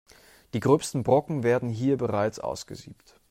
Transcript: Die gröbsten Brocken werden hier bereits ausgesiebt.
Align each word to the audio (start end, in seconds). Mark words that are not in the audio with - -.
Die 0.55 0.59
gröbsten 0.59 1.03
Brocken 1.03 1.43
werden 1.43 1.69
hier 1.69 1.95
bereits 1.95 2.39
ausgesiebt. 2.39 3.19